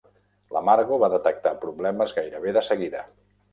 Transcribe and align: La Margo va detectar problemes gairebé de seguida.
La 0.55 0.63
Margo 0.69 0.99
va 1.03 1.09
detectar 1.15 1.53
problemes 1.67 2.17
gairebé 2.19 2.57
de 2.59 2.67
seguida. 2.73 3.07